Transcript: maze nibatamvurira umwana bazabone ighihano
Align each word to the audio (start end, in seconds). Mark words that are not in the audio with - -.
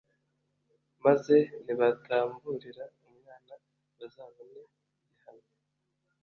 maze 1.03 1.35
nibatamvurira 1.63 2.83
umwana 3.07 3.53
bazabone 3.97 4.61
ighihano 5.03 5.47